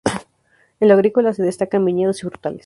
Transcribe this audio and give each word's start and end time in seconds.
En 0.79 0.87
lo 0.87 0.95
agrícola 0.95 1.31
se 1.31 1.43
destacan 1.43 1.85
viñedos 1.85 2.17
y 2.17 2.23
frutales. 2.25 2.59